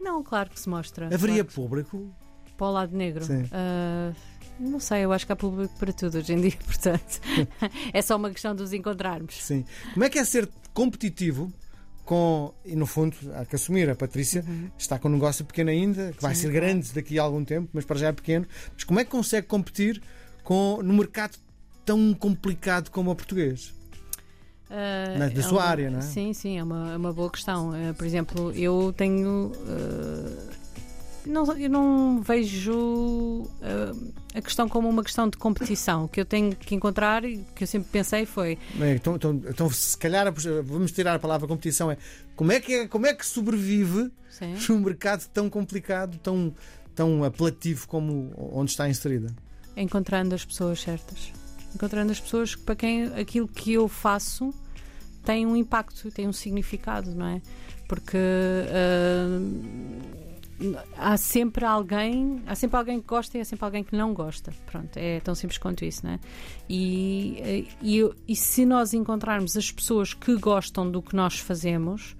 não, 0.00 0.22
claro 0.22 0.50
que 0.50 0.58
se 0.58 0.68
mostra. 0.68 1.06
Haveria 1.06 1.44
claro 1.44 1.54
público? 1.68 2.10
para 2.56 2.66
o 2.66 2.70
lado 2.72 2.94
negro. 2.96 3.24
Sim. 3.24 3.44
Ah, 3.52 4.12
não 4.60 4.78
sei, 4.78 5.04
eu 5.04 5.12
acho 5.12 5.26
que 5.26 5.32
há 5.32 5.36
público 5.36 5.74
para 5.78 5.92
tudo 5.92 6.18
hoje 6.18 6.32
em 6.32 6.40
dia, 6.40 6.58
portanto, 6.64 7.20
é 7.92 8.02
só 8.02 8.16
uma 8.16 8.30
questão 8.30 8.54
de 8.54 8.62
os 8.62 8.72
encontrarmos. 8.72 9.34
Sim. 9.42 9.64
Como 9.94 10.04
é 10.04 10.10
que 10.10 10.18
é 10.18 10.24
ser 10.24 10.48
competitivo 10.74 11.52
com. 12.04 12.52
E 12.64 12.76
no 12.76 12.86
fundo, 12.86 13.16
há 13.34 13.44
que 13.44 13.56
assumir, 13.56 13.88
a 13.90 13.94
Patrícia 13.94 14.44
está 14.78 14.98
com 14.98 15.08
um 15.08 15.12
negócio 15.12 15.44
pequeno 15.44 15.70
ainda, 15.70 16.12
que 16.12 16.22
vai 16.22 16.32
Uhum. 16.32 16.34
Sim, 16.36 16.40
ser 16.42 16.50
claro. 16.52 16.66
grande 16.66 16.92
daqui 16.92 17.18
a 17.18 17.22
algum 17.22 17.44
tempo, 17.44 17.68
mas 17.72 17.84
para 17.84 17.98
já 17.98 18.08
é 18.08 18.12
pequeno. 18.12 18.46
Mas 18.74 18.84
como 18.84 19.00
é 19.00 19.04
que 19.04 19.10
consegue 19.10 19.46
competir 19.46 20.02
com, 20.44 20.80
no 20.82 20.94
mercado 20.94 21.36
tão 21.84 22.12
complicado 22.14 22.90
como 22.90 23.10
o 23.10 23.16
português? 23.16 23.74
Ah, 24.72 25.18
Na- 25.18 25.28
da 25.28 25.40
é 25.40 25.42
sua 25.42 25.58
uma- 25.58 25.64
área, 25.64 25.90
não 25.90 25.98
é? 25.98 26.02
Sim, 26.02 26.32
sim, 26.32 26.58
é 26.58 26.62
uma, 26.62 26.92
é 26.92 26.96
uma 26.96 27.12
boa 27.12 27.28
questão. 27.30 27.72
Ah, 27.72 27.92
por 27.94 28.06
exemplo, 28.06 28.52
eu 28.52 28.92
tenho. 28.96 29.52
ah, 29.66 30.59
não, 31.26 31.56
eu 31.58 31.70
não 31.70 32.20
vejo 32.22 33.48
ah, 33.62 33.92
a 34.34 34.40
questão 34.40 34.68
como 34.68 34.88
uma 34.88 35.02
questão 35.02 35.28
de 35.28 35.36
competição. 35.36 36.04
O 36.04 36.08
que 36.08 36.20
eu 36.20 36.24
tenho 36.24 36.54
que 36.54 36.74
encontrar, 36.74 37.24
e 37.24 37.44
que 37.54 37.64
eu 37.64 37.66
sempre 37.66 37.88
pensei 37.90 38.26
foi. 38.26 38.58
Bem, 38.74 38.94
Então, 38.94 39.16
então, 39.16 39.40
então, 39.48 39.70
se 39.70 39.96
calhar, 39.96 40.32
vamos 40.64 40.92
tirar 40.92 41.14
a 41.14 41.18
palavra 41.18 41.46
competição. 41.48 41.90
É 41.90 41.96
como 42.36 42.52
é 42.52 42.60
que, 42.60 42.72
é, 42.72 42.88
como 42.88 43.06
é 43.06 43.14
que 43.14 43.26
sobrevive 43.26 44.10
Sim, 44.30 44.54
num 44.68 44.80
mercado 44.84 45.26
tão 45.32 45.50
complicado, 45.50 46.18
tão, 46.18 46.54
tão 46.94 47.24
apelativo 47.24 47.86
como 47.86 48.32
onde 48.36 48.70
está 48.70 48.88
inserida? 48.88 49.34
encontrando 49.76 50.34
as 50.34 50.44
pessoas 50.44 50.80
certas. 50.80 51.32
Encontrando 51.74 52.12
as 52.12 52.20
pessoas 52.20 52.54
para 52.54 52.74
quem 52.74 53.04
aquilo 53.14 53.46
que 53.48 53.72
eu 53.72 53.88
faço 53.88 54.52
tem 55.24 55.46
um 55.46 55.56
impacto, 55.56 56.10
tem 56.10 56.26
um 56.26 56.32
significado, 56.32 57.14
não 57.14 57.26
é? 57.26 57.42
Porque 57.88 58.18
ah, 58.68 59.40
há 60.96 61.16
sempre 61.16 61.64
alguém, 61.64 62.42
há 62.46 62.54
sempre 62.54 62.76
alguém 62.76 63.00
que 63.00 63.06
gosta 63.06 63.38
e 63.38 63.40
há 63.40 63.44
sempre 63.44 63.64
alguém 63.64 63.82
que 63.84 63.96
não 63.96 64.12
gosta. 64.12 64.52
Pronto, 64.66 64.96
é 64.96 65.20
tão 65.20 65.34
simples 65.34 65.58
quanto 65.58 65.84
isso, 65.84 66.04
não 66.04 66.12
é? 66.12 66.20
E, 66.68 67.66
e, 67.82 68.10
e 68.28 68.36
se 68.36 68.64
nós 68.64 68.92
encontrarmos 68.92 69.56
as 69.56 69.70
pessoas 69.70 70.14
que 70.14 70.36
gostam 70.36 70.90
do 70.90 71.02
que 71.02 71.16
nós 71.16 71.38
fazemos, 71.38 72.16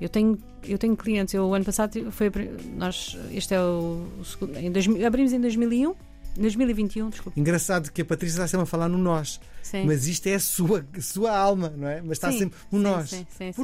eu 0.00 0.08
tenho, 0.08 0.38
eu 0.64 0.78
tenho 0.78 0.96
clientes, 0.96 1.34
eu 1.34 1.44
o 1.44 1.54
ano 1.54 1.64
passado 1.64 2.10
foi 2.10 2.30
nós, 2.76 3.16
este 3.30 3.54
é 3.54 3.60
o, 3.60 4.06
o 4.20 4.24
segundo, 4.24 4.56
em 4.58 4.70
2000 4.70 5.06
abrimos 5.06 5.32
em 5.32 5.40
2001, 5.40 5.94
2021, 6.36 7.10
desculpa. 7.10 7.38
Engraçado 7.38 7.92
que 7.92 8.02
a 8.02 8.04
Patrícia 8.04 8.34
está 8.34 8.48
sempre 8.48 8.64
a 8.64 8.66
falar 8.66 8.88
no 8.88 8.98
nós, 8.98 9.40
Sim. 9.62 9.84
mas 9.86 10.08
isto 10.08 10.26
é 10.26 10.34
a 10.34 10.40
sua, 10.40 10.84
a 10.96 11.00
sua 11.00 11.36
alma, 11.36 11.72
não 11.76 11.88
é? 11.88 12.00
Mas 12.02 12.12
está 12.12 12.32
Sim, 12.32 12.38
sempre 12.40 12.58
no 12.72 12.80
nós. 12.80 13.10
sim, 13.10 13.26
sim, 13.30 13.52
sim. 13.52 13.62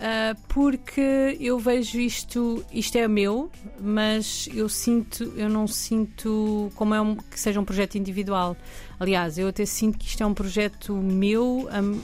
Ah, 0.00 0.36
porque 0.48 1.36
eu 1.40 1.58
vejo 1.58 1.98
isto, 1.98 2.64
isto 2.72 2.96
é 2.96 3.08
meu, 3.08 3.50
mas 3.80 4.48
eu 4.54 4.68
sinto, 4.68 5.24
eu 5.36 5.48
não 5.48 5.66
sinto 5.66 6.70
como 6.76 6.94
é 6.94 7.00
um, 7.00 7.16
que 7.16 7.38
seja 7.38 7.58
um 7.60 7.64
projeto 7.64 7.96
individual. 7.98 8.56
Aliás, 9.00 9.38
eu 9.38 9.48
até 9.48 9.64
sinto 9.66 9.98
que 9.98 10.06
isto 10.06 10.22
é 10.22 10.26
um 10.26 10.34
projeto 10.34 10.92
meu, 10.96 11.68
am- 11.70 12.00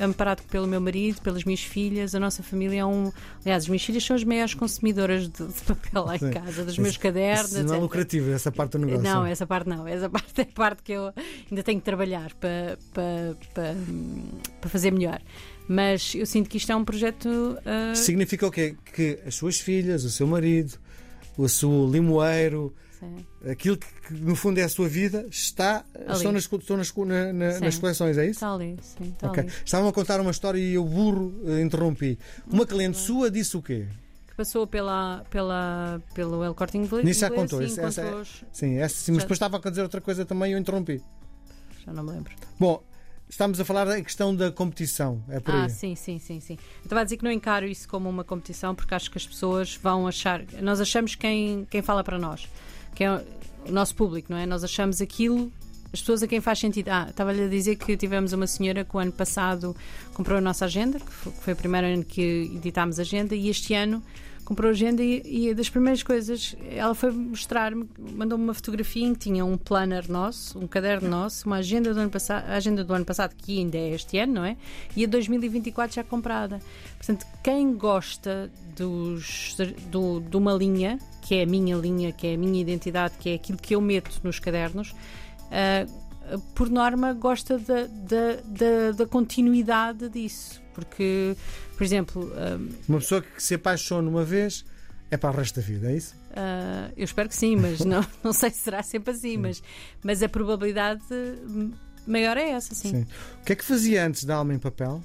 amparado 0.00 0.42
pelo 0.44 0.66
meu 0.66 0.80
marido, 0.80 1.20
pelas 1.20 1.44
minhas 1.44 1.62
filhas, 1.62 2.14
a 2.14 2.20
nossa 2.20 2.42
família 2.42 2.80
é 2.80 2.84
um. 2.86 3.12
Aliás, 3.44 3.64
as 3.64 3.68
minhas 3.68 3.82
filhas 3.84 4.04
são 4.04 4.16
as 4.16 4.24
maiores 4.24 4.54
consumidoras 4.54 5.28
de, 5.28 5.46
de 5.46 5.60
papel 5.66 6.04
lá 6.04 6.18
Sim. 6.18 6.28
em 6.28 6.30
casa, 6.32 6.64
dos 6.64 6.78
meus 6.78 6.96
cadernos. 6.96 7.52
Isso 7.52 7.64
não 7.64 7.74
é 7.74 7.78
lucrativo, 7.78 8.30
essa 8.32 8.50
parte 8.52 8.72
do 8.72 8.78
negócio. 8.86 9.02
Não, 9.02 9.24
essa 9.26 9.46
parte 9.46 9.68
não. 9.68 9.86
Essa 9.86 10.08
parte 10.10 10.40
é 10.40 10.42
a 10.42 10.46
parte 10.46 10.82
que 10.82 10.92
eu 10.92 11.12
ainda 11.50 11.62
tenho 11.62 11.78
que 11.80 11.84
trabalhar 11.84 12.32
para, 12.34 12.76
para, 12.92 13.36
para, 13.54 13.76
para 14.60 14.70
fazer 14.70 14.90
melhor. 14.92 15.20
Mas 15.72 16.14
eu 16.14 16.26
sinto 16.26 16.50
que 16.50 16.56
isto 16.58 16.70
é 16.70 16.76
um 16.76 16.84
projeto. 16.84 17.56
ah, 17.64 17.94
Significa 17.94 18.46
o 18.46 18.50
quê? 18.50 18.76
Que 18.94 19.18
as 19.26 19.34
suas 19.34 19.58
filhas, 19.58 20.04
o 20.04 20.10
seu 20.10 20.26
marido, 20.26 20.78
o 21.36 21.48
seu 21.48 21.88
limoeiro, 21.90 22.74
sim. 23.00 23.24
aquilo 23.50 23.76
que, 23.78 23.86
que, 24.08 24.14
no 24.14 24.36
fundo 24.36 24.58
é 24.58 24.64
a 24.64 24.68
sua 24.68 24.88
vida, 24.88 25.26
está, 25.30 25.84
Ali. 25.94 26.12
estão, 26.16 26.32
nas, 26.32 26.42
estão 26.52 26.76
nas, 26.76 26.94
na- 26.94 27.32
na- 27.32 27.52
Sim. 27.52 27.64
nas 27.64 27.78
coleções, 27.78 28.18
é 28.18 28.24
isso? 28.24 28.32
Está 28.32 28.52
ali, 28.52 28.76
sim, 28.82 29.10
está 29.14 29.28
Ok. 29.28 29.42
ali. 29.44 29.52
Estavam 29.64 29.88
a 29.88 29.92
contar 29.92 30.20
uma 30.20 30.30
história 30.30 30.58
e 30.58 30.74
eu 30.74 30.84
burro 30.84 31.34
eh, 31.46 31.62
interrompi. 31.62 32.18
Uma 32.50 32.66
cliente 32.66 32.98
sua 32.98 33.30
disse 33.30 33.56
o 33.56 33.62
quê? 33.62 33.86
Que 34.28 34.34
passou 34.34 34.66
pela, 34.66 35.24
pela, 35.30 36.02
pelo 36.14 36.42
El 36.44 36.54
Corte 36.54 36.76
Inglês. 36.78 37.04
Nisso 37.04 37.20
já 37.20 37.30
contou, 37.30 37.62
essa 37.62 38.00
é- 38.02 38.22
Sim, 38.52 38.76
essa, 38.78 38.94
sim 38.96 39.12
mas 39.12 39.22
depois 39.24 39.36
estava 39.36 39.56
a 39.62 39.70
dizer 39.70 39.82
outra 39.82 40.00
coisa 40.00 40.24
também 40.26 40.50
e 40.50 40.54
eu 40.54 40.58
interrompi. 40.58 41.02
Já 41.84 41.92
não 41.92 42.02
me 42.04 42.12
lembro. 42.12 42.32
Bom, 42.60 42.82
estamos 43.32 43.58
a 43.58 43.64
falar 43.64 43.86
da 43.86 44.00
questão 44.02 44.34
da 44.36 44.52
competição. 44.52 45.22
É 45.28 45.40
por 45.40 45.54
Ah, 45.54 45.64
aí. 45.64 45.70
sim, 45.70 45.94
sim, 45.94 46.18
sim, 46.18 46.38
sim. 46.38 46.54
Eu 46.54 46.84
estava 46.84 47.00
a 47.00 47.04
dizer 47.04 47.16
que 47.16 47.24
não 47.24 47.32
encaro 47.32 47.66
isso 47.66 47.88
como 47.88 48.08
uma 48.08 48.22
competição 48.22 48.74
porque 48.74 48.94
acho 48.94 49.10
que 49.10 49.16
as 49.18 49.26
pessoas 49.26 49.74
vão 49.82 50.06
achar. 50.06 50.44
Nós 50.60 50.80
achamos 50.80 51.14
quem, 51.14 51.66
quem 51.70 51.80
fala 51.82 52.04
para 52.04 52.18
nós, 52.18 52.46
quem 52.94 53.06
é 53.06 53.24
o 53.66 53.72
nosso 53.72 53.94
público, 53.94 54.30
não 54.30 54.38
é? 54.38 54.44
Nós 54.46 54.62
achamos 54.62 55.00
aquilo. 55.00 55.50
As 55.92 56.00
pessoas 56.00 56.22
a 56.22 56.26
quem 56.26 56.40
faz 56.40 56.58
sentido. 56.58 56.88
Ah, 56.88 57.06
estava-lhe 57.10 57.42
a 57.44 57.48
dizer 57.48 57.76
que 57.76 57.96
tivemos 57.96 58.32
uma 58.32 58.46
senhora 58.46 58.84
que 58.84 58.94
o 58.96 58.98
ano 58.98 59.12
passado 59.12 59.74
comprou 60.14 60.38
a 60.38 60.40
nossa 60.40 60.64
agenda, 60.66 60.98
que 61.00 61.12
foi, 61.12 61.32
que 61.32 61.40
foi 61.42 61.52
o 61.54 61.56
primeiro 61.56 61.86
ano 61.86 62.04
que 62.04 62.50
editámos 62.54 62.98
a 62.98 63.02
agenda, 63.02 63.34
e 63.34 63.48
este 63.48 63.74
ano 63.74 64.02
comprou 64.52 64.68
a 64.68 64.72
agenda 64.72 65.02
e, 65.02 65.48
e 65.48 65.54
das 65.54 65.70
primeiras 65.70 66.02
coisas 66.02 66.54
ela 66.70 66.94
foi 66.94 67.10
mostrar-me, 67.10 67.88
mandou-me 67.98 68.44
uma 68.44 68.52
fotografia 68.52 69.06
em 69.06 69.14
que 69.14 69.20
tinha 69.20 69.44
um 69.46 69.56
planner 69.56 70.10
nosso, 70.10 70.58
um 70.58 70.66
caderno 70.66 71.08
nosso, 71.08 71.46
uma 71.46 71.56
agenda 71.56 71.94
do 71.94 72.00
ano 72.00 72.10
passado, 72.10 72.50
agenda 72.50 72.84
do 72.84 72.92
ano 72.92 73.04
passado, 73.04 73.34
que 73.34 73.58
ainda 73.58 73.78
é 73.78 73.94
este 73.94 74.18
ano, 74.18 74.34
não 74.34 74.44
é? 74.44 74.58
E 74.94 75.04
a 75.04 75.08
2024 75.08 75.96
já 75.96 76.04
comprada. 76.04 76.60
Portanto, 76.98 77.26
quem 77.42 77.72
gosta 77.72 78.50
dos, 78.76 79.56
do, 79.90 80.20
de 80.20 80.36
uma 80.36 80.52
linha, 80.52 80.98
que 81.22 81.36
é 81.36 81.44
a 81.44 81.46
minha 81.46 81.74
linha, 81.74 82.12
que 82.12 82.26
é 82.26 82.34
a 82.34 82.38
minha 82.38 82.60
identidade, 82.60 83.14
que 83.18 83.30
é 83.30 83.34
aquilo 83.34 83.56
que 83.56 83.74
eu 83.74 83.80
meto 83.80 84.20
nos 84.22 84.38
cadernos, 84.38 84.94
ah, 85.50 85.86
por 86.54 86.68
norma 86.68 87.14
gosta 87.14 87.58
da, 87.58 87.86
da, 87.86 88.92
da 88.92 89.06
continuidade 89.06 90.10
disso. 90.10 90.61
Porque, 90.74 91.36
por 91.76 91.84
exemplo, 91.84 92.32
ah, 92.36 92.58
Uma 92.88 92.98
pessoa 92.98 93.22
que 93.22 93.42
se 93.42 93.54
apaixona 93.54 94.08
uma 94.08 94.24
vez 94.24 94.64
é 95.10 95.16
para 95.16 95.30
o 95.30 95.36
resto 95.36 95.60
da 95.60 95.66
vida, 95.66 95.90
é 95.90 95.96
isso? 95.96 96.14
ah, 96.34 96.90
eu 96.96 97.04
espero 97.04 97.28
que 97.28 97.36
sim, 97.36 97.56
mas 97.56 97.80
não, 97.84 98.04
não 98.24 98.32
sei 98.32 98.50
se 98.50 98.58
será 98.58 98.82
sempre 98.82 99.12
assim, 99.12 99.36
mas, 99.36 99.62
mas 100.02 100.22
a 100.22 100.28
probabilidade 100.28 101.02
hum, 101.10 101.70
maior 102.06 102.36
é 102.36 102.50
essa, 102.50 102.74
sim. 102.74 102.90
Sim. 102.90 103.06
O 103.40 103.44
que 103.44 103.52
é 103.52 103.56
que 103.56 103.64
fazia 103.64 104.06
antes 104.06 104.24
da 104.24 104.36
Alma 104.36 104.54
em 104.54 104.58
Papel? 104.58 105.02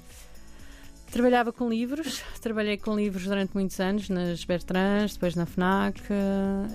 Trabalhava 1.10 1.52
com 1.52 1.68
livros, 1.70 2.22
trabalhei 2.40 2.76
com 2.76 2.94
livros 2.94 3.24
durante 3.24 3.54
muitos 3.54 3.80
anos 3.80 4.08
nas 4.10 4.44
Bertrands, 4.44 5.14
depois 5.14 5.34
na 5.34 5.46
FNAC, 5.46 6.02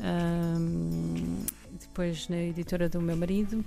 ahm, 0.03 1.45
depois 1.79 2.27
na 2.29 2.37
editora 2.37 2.89
do 2.89 2.99
meu 2.99 3.15
marido. 3.15 3.63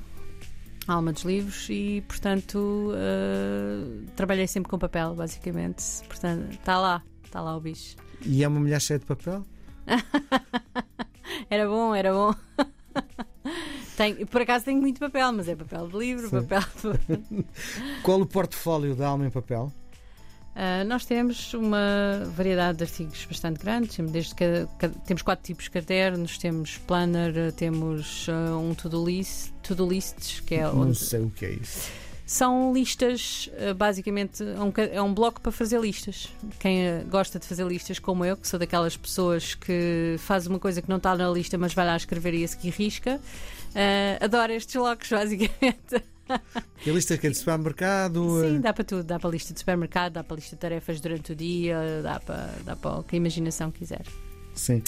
Alma 0.89 1.13
dos 1.13 1.23
livros 1.23 1.67
e, 1.69 2.03
portanto, 2.07 2.93
uh, 2.93 4.07
trabalhei 4.15 4.47
sempre 4.47 4.71
com 4.71 4.79
papel, 4.79 5.15
basicamente. 5.15 5.83
Portanto, 6.07 6.53
está 6.53 6.79
lá, 6.79 7.03
está 7.25 7.41
lá 7.41 7.57
o 7.57 7.61
bicho. 7.61 7.97
E 8.25 8.45
é 8.45 8.49
uma 8.49 8.61
mulher 8.61 8.81
cheia 8.81 8.99
de 8.99 9.05
papel? 9.05 9.45
era 11.51 11.69
bom, 11.69 11.95
era 11.95 12.13
bom. 12.13 12.35
Tem, 13.97 14.27
por 14.27 14.43
acaso 14.43 14.67
tenho 14.67 14.81
muito 14.81 15.01
papel, 15.01 15.33
mas 15.33 15.49
é 15.49 15.57
papel 15.57 15.89
de 15.89 15.97
livro, 15.97 16.29
Sim. 16.29 16.43
papel. 16.43 16.63
Qual 18.05 18.21
o 18.21 18.27
portfólio 18.27 18.95
da 18.95 19.09
Alma 19.09 19.27
em 19.27 19.31
Papel? 19.31 19.73
Uh, 20.57 20.87
nós 20.87 21.05
temos 21.05 21.53
uma 21.53 22.25
variedade 22.35 22.79
de 22.79 22.85
artigos 22.85 23.27
bastante 23.27 23.61
grande, 23.61 24.01
desde 24.05 24.35
que, 24.35 24.67
temos 25.05 25.21
quatro 25.21 25.45
tipos 25.45 25.65
de 25.65 25.71
cadernos, 25.71 26.39
temos 26.39 26.79
planner, 26.79 27.53
temos 27.53 28.27
uh, 28.29 28.57
um 28.59 28.75
to-do 28.75 29.05
list, 29.05 29.51
to 29.63 29.75
lists, 29.87 30.41
que 30.41 30.55
é 30.55 30.63
Não 30.63 30.81
onde... 30.81 30.97
sei 30.97 31.21
o 31.21 31.29
que 31.29 31.45
é 31.45 31.51
isso. 31.51 31.91
São 32.25 32.73
listas, 32.73 33.51
uh, 33.53 33.75
basicamente, 33.75 34.43
é 34.43 34.59
um, 34.59 34.73
é 34.95 35.03
um 35.03 35.13
bloco 35.13 35.43
para 35.43 35.53
fazer 35.53 35.79
listas. 35.79 36.33
Quem 36.59 37.05
gosta 37.07 37.39
de 37.39 37.47
fazer 37.47 37.67
listas, 37.67 37.99
como 37.99 38.25
eu, 38.25 38.35
que 38.35 38.49
sou 38.49 38.59
daquelas 38.59 38.97
pessoas 38.97 39.55
que 39.55 40.17
faz 40.21 40.47
uma 40.47 40.59
coisa 40.59 40.81
que 40.81 40.89
não 40.89 40.97
está 40.97 41.15
na 41.15 41.29
lista, 41.29 41.59
mas 41.59 41.75
vai 41.75 41.85
lá 41.85 41.95
escrever 41.99 42.33
e 42.33 42.43
a 42.43 42.49
seguir 42.49 42.71
risca, 42.71 43.21
adora 44.23 44.55
estes 44.55 44.75
blocos, 44.75 45.07
basicamente. 45.13 46.03
E 46.85 46.91
a 46.91 46.93
lista 46.93 47.19
que 47.19 47.27
é 47.27 47.31
de 47.31 47.37
supermercado? 47.37 48.41
Sim, 48.43 48.61
dá 48.61 48.73
para 48.73 48.85
tudo. 48.85 49.03
Dá 49.03 49.19
para 49.19 49.29
a 49.29 49.33
lista 49.33 49.53
de 49.53 49.59
supermercado, 49.59 50.13
dá 50.13 50.23
para 50.23 50.35
a 50.35 50.37
lista 50.37 50.55
de 50.55 50.61
tarefas 50.61 51.01
durante 51.01 51.33
o 51.33 51.35
dia, 51.35 52.01
dá 52.03 52.21
para, 52.21 52.55
dá 52.65 52.77
para 52.77 53.01
o 53.01 53.03
que 53.03 53.17
a 53.17 53.19
imaginação 53.19 53.73
quiser. 53.73 54.05
Sim. 54.55 54.83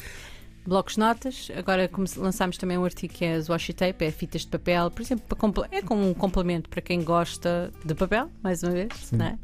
Blocos 0.66 0.94
de 0.94 1.00
notas. 1.00 1.50
Agora 1.56 1.90
lançámos 2.16 2.56
também 2.58 2.78
um 2.78 2.84
artigo 2.84 3.12
que 3.12 3.24
é 3.24 3.34
as 3.34 3.48
washi 3.48 3.72
tape, 3.72 4.04
é 4.04 4.10
fitas 4.10 4.42
de 4.42 4.48
papel, 4.48 4.90
por 4.90 5.02
exemplo, 5.02 5.66
é 5.72 5.82
como 5.82 6.08
um 6.08 6.14
complemento 6.14 6.68
para 6.68 6.82
quem 6.82 7.02
gosta 7.02 7.72
de 7.84 7.94
papel, 7.94 8.30
mais 8.42 8.62
uma 8.62 8.72
vez, 8.72 8.92
Sim. 8.94 9.16
não 9.16 9.26
é? 9.26 9.38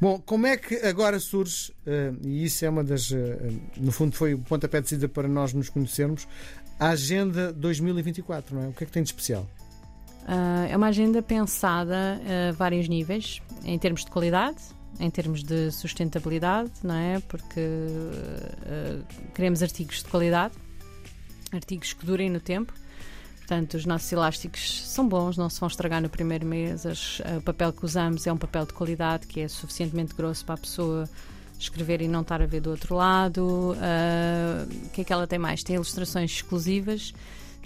Bom, 0.00 0.18
como 0.18 0.46
é 0.46 0.56
que 0.56 0.74
agora 0.84 1.20
surge, 1.20 1.72
uh, 1.86 2.18
e 2.26 2.44
isso 2.44 2.64
é 2.64 2.68
uma 2.68 2.82
das, 2.82 3.10
uh, 3.10 3.16
no 3.76 3.92
fundo 3.92 4.14
foi 4.16 4.34
o 4.34 4.38
pontapé 4.38 4.80
de 4.80 4.88
saída 4.88 5.08
para 5.08 5.28
nós 5.28 5.54
nos 5.54 5.68
conhecermos, 5.68 6.26
a 6.78 6.88
Agenda 6.88 7.52
2024, 7.52 8.54
não 8.56 8.64
é? 8.64 8.68
O 8.68 8.72
que 8.72 8.82
é 8.82 8.86
que 8.86 8.92
tem 8.92 9.02
de 9.02 9.10
especial? 9.10 9.48
Uh, 10.24 10.70
é 10.70 10.76
uma 10.76 10.86
agenda 10.86 11.22
pensada 11.22 12.20
a 12.48 12.52
vários 12.52 12.88
níveis, 12.88 13.42
em 13.62 13.78
termos 13.78 14.04
de 14.04 14.10
qualidade, 14.10 14.56
em 14.98 15.10
termos 15.10 15.42
de 15.42 15.70
sustentabilidade, 15.70 16.70
não 16.82 16.94
é? 16.94 17.20
Porque 17.20 17.60
uh, 17.60 19.04
queremos 19.34 19.62
artigos 19.62 20.02
de 20.02 20.04
qualidade, 20.04 20.54
artigos 21.52 21.92
que 21.92 22.06
durem 22.06 22.30
no 22.30 22.40
tempo. 22.40 22.72
Portanto, 23.38 23.74
os 23.74 23.84
nossos 23.84 24.10
elásticos 24.10 24.82
são 24.88 25.06
bons, 25.06 25.36
não 25.36 25.50
se 25.50 25.60
vão 25.60 25.66
estragar 25.66 26.00
no 26.00 26.08
primeiro 26.08 26.46
mês. 26.46 26.86
As, 26.86 27.20
o 27.36 27.42
papel 27.42 27.74
que 27.74 27.84
usamos 27.84 28.26
é 28.26 28.32
um 28.32 28.38
papel 28.38 28.64
de 28.64 28.72
qualidade 28.72 29.26
que 29.26 29.40
é 29.40 29.48
suficientemente 29.48 30.14
grosso 30.14 30.46
para 30.46 30.54
a 30.54 30.58
pessoa 30.58 31.06
escrever 31.58 32.00
e 32.00 32.08
não 32.08 32.22
estar 32.22 32.40
a 32.40 32.46
ver 32.46 32.60
do 32.60 32.70
outro 32.70 32.94
lado. 32.94 33.74
O 34.86 34.90
que 34.92 35.02
é 35.02 35.04
que 35.04 35.12
ela 35.12 35.26
tem 35.26 35.38
mais? 35.38 35.62
Tem 35.62 35.76
ilustrações 35.76 36.30
exclusivas, 36.30 37.12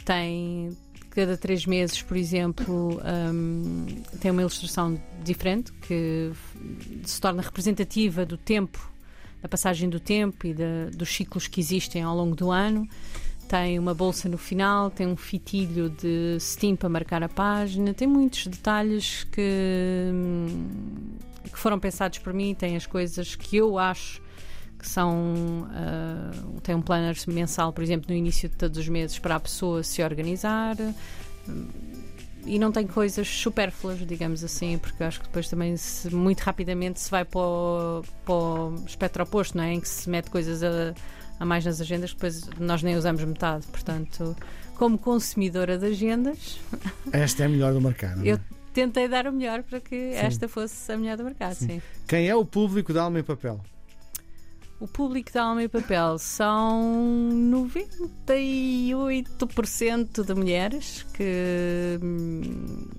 tem 0.04 0.76
cada 1.18 1.36
três 1.36 1.66
meses, 1.66 2.00
por 2.00 2.16
exemplo, 2.16 3.02
um, 3.34 3.86
tem 4.20 4.30
uma 4.30 4.40
ilustração 4.40 4.96
diferente 5.24 5.72
que 5.72 6.30
se 7.02 7.20
torna 7.20 7.42
representativa 7.42 8.24
do 8.24 8.36
tempo, 8.36 8.88
da 9.42 9.48
passagem 9.48 9.90
do 9.90 9.98
tempo 9.98 10.46
e 10.46 10.54
dos 10.94 11.08
ciclos 11.08 11.48
que 11.48 11.58
existem 11.58 12.02
ao 12.04 12.14
longo 12.14 12.36
do 12.36 12.52
ano. 12.52 12.88
Tem 13.48 13.80
uma 13.80 13.94
bolsa 13.94 14.28
no 14.28 14.38
final, 14.38 14.92
tem 14.92 15.08
um 15.08 15.16
fitilho 15.16 15.90
de 15.90 16.36
steam 16.38 16.76
para 16.76 16.88
marcar 16.88 17.20
a 17.20 17.28
página, 17.28 17.92
tem 17.92 18.06
muitos 18.06 18.46
detalhes 18.46 19.24
que, 19.24 20.10
hum, 20.12 21.16
que 21.42 21.58
foram 21.58 21.80
pensados 21.80 22.20
por 22.20 22.32
mim, 22.32 22.54
tem 22.54 22.76
as 22.76 22.86
coisas 22.86 23.34
que 23.34 23.56
eu 23.56 23.76
acho 23.76 24.22
que 24.78 24.88
são 24.88 25.68
uh, 25.70 26.60
tem 26.60 26.74
um 26.74 26.82
planner 26.82 27.16
mensal, 27.26 27.72
por 27.72 27.82
exemplo, 27.82 28.06
no 28.08 28.16
início 28.16 28.48
de 28.48 28.54
todos 28.56 28.78
os 28.78 28.88
meses 28.88 29.18
para 29.18 29.36
a 29.36 29.40
pessoa 29.40 29.82
se 29.82 30.02
organizar 30.02 30.76
e 32.48 32.58
não 32.58 32.72
tem 32.72 32.86
coisas 32.86 33.28
supérfluas, 33.28 33.98
digamos 34.06 34.42
assim, 34.42 34.78
porque 34.78 35.04
acho 35.04 35.20
que 35.20 35.26
depois 35.26 35.48
também 35.48 35.76
se, 35.76 36.12
muito 36.14 36.40
rapidamente 36.40 37.00
se 37.00 37.10
vai 37.10 37.24
para 37.24 37.40
o, 37.40 38.02
para 38.24 38.34
o 38.34 38.74
espectro 38.86 39.22
oposto, 39.22 39.56
não 39.56 39.64
é? 39.64 39.74
em 39.74 39.80
que 39.80 39.88
se 39.88 40.08
mete 40.08 40.30
coisas 40.30 40.62
a, 40.62 40.94
a 41.38 41.44
mais 41.44 41.64
nas 41.64 41.80
agendas, 41.80 42.12
depois 42.12 42.48
nós 42.58 42.82
nem 42.82 42.96
usamos 42.96 43.22
metade, 43.24 43.66
portanto, 43.66 44.34
como 44.76 44.96
consumidora 44.96 45.76
de 45.76 45.86
agendas, 45.86 46.58
esta 47.12 47.42
é 47.42 47.46
a 47.46 47.48
melhor 47.48 47.74
do 47.74 47.80
mercado. 47.80 48.24
É? 48.24 48.32
Eu 48.32 48.40
tentei 48.72 49.08
dar 49.08 49.26
o 49.26 49.32
melhor 49.32 49.62
para 49.62 49.80
que 49.80 50.12
sim. 50.12 50.18
esta 50.18 50.48
fosse 50.48 50.90
a 50.90 50.96
melhor 50.96 51.16
do 51.16 51.24
mercado, 51.24 51.54
sim. 51.54 51.66
sim. 51.66 51.82
Quem 52.06 52.28
é 52.28 52.34
o 52.34 52.44
público 52.44 52.92
da 52.92 53.02
Alma 53.02 53.18
em 53.18 53.24
Papel? 53.24 53.60
O 54.80 54.86
público 54.86 55.32
da 55.32 55.42
Alma 55.42 55.64
e 55.64 55.68
Papel 55.68 56.18
são 56.18 57.30
98% 57.50 60.24
de 60.24 60.34
mulheres 60.34 61.04
que, 61.12 61.98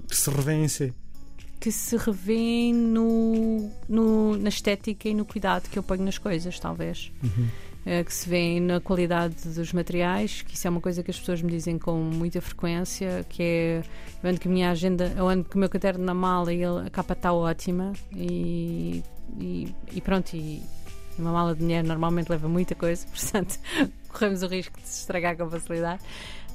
que 0.09 0.15
se 0.15 0.29
revêem 0.29 0.65
em 0.65 0.67
si. 0.67 0.93
Que 1.57 1.71
se 1.71 1.95
revêem 1.95 2.73
no, 2.73 3.71
no, 3.87 4.35
na 4.37 4.49
estética 4.49 5.07
e 5.07 5.13
no 5.13 5.23
cuidado 5.23 5.69
que 5.69 5.79
eu 5.79 5.83
ponho 5.83 6.03
nas 6.03 6.17
coisas, 6.17 6.59
talvez. 6.59 7.13
Uhum. 7.23 7.47
É, 7.85 8.03
que 8.03 8.13
se 8.13 8.27
vêem 8.27 8.59
na 8.59 8.81
qualidade 8.81 9.47
dos 9.47 9.71
materiais, 9.71 10.41
que 10.41 10.55
isso 10.55 10.67
é 10.67 10.69
uma 10.69 10.81
coisa 10.81 11.01
que 11.01 11.11
as 11.11 11.17
pessoas 11.17 11.41
me 11.41 11.49
dizem 11.49 11.79
com 11.79 11.95
muita 11.95 12.41
frequência, 12.41 13.25
que 13.29 13.41
é 13.41 13.83
eu 14.21 14.29
ando 14.29 14.37
que 14.37 14.49
a 14.49 14.51
minha 14.51 14.69
agenda, 14.69 15.13
eu 15.15 15.29
ando 15.29 15.45
com 15.45 15.55
o 15.55 15.59
meu 15.59 15.69
caderno 15.69 16.03
na 16.03 16.13
mala 16.13 16.53
e 16.53 16.61
a 16.65 16.89
capa 16.91 17.13
está 17.13 17.31
ótima 17.31 17.93
e, 18.13 19.01
e, 19.39 19.73
e 19.93 20.01
pronto, 20.01 20.35
e 20.35 20.61
uma 21.19 21.31
mala 21.31 21.53
de 21.53 21.59
dinheiro 21.61 21.87
normalmente 21.87 22.29
leva 22.29 22.47
muita 22.47 22.75
coisa, 22.75 23.05
portanto, 23.11 23.59
corremos 24.09 24.43
o 24.43 24.47
risco 24.47 24.79
de 24.79 24.87
se 24.87 25.01
estragar 25.01 25.37
com 25.37 25.49
facilidade. 25.49 26.01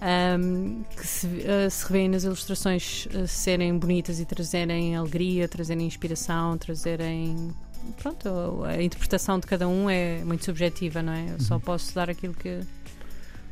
Um, 0.02 0.82
que 0.82 1.06
se, 1.06 1.26
uh, 1.26 1.70
se 1.70 1.86
revêem 1.86 2.08
nas 2.08 2.24
ilustrações 2.24 3.06
uh, 3.06 3.26
serem 3.26 3.78
bonitas 3.78 4.20
e 4.20 4.24
trazerem 4.26 4.96
alegria, 4.96 5.48
trazerem 5.48 5.86
inspiração, 5.86 6.58
trazerem. 6.58 7.54
Pronto, 7.98 8.64
a 8.64 8.82
interpretação 8.82 9.38
de 9.38 9.46
cada 9.46 9.68
um 9.68 9.88
é 9.88 10.24
muito 10.24 10.44
subjetiva, 10.44 11.02
não 11.02 11.12
é? 11.12 11.30
Eu 11.30 11.40
só 11.40 11.54
uhum. 11.54 11.60
posso 11.60 11.94
dar 11.94 12.10
aquilo 12.10 12.34
que. 12.34 12.60